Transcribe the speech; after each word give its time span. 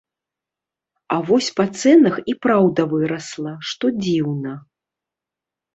А 1.15 1.17
вось 1.27 1.51
па 1.61 1.65
цэнах 1.81 2.15
і 2.33 2.35
праўда 2.47 2.81
вырасла, 2.95 3.53
што 3.75 3.85
дзіўна. 4.03 4.51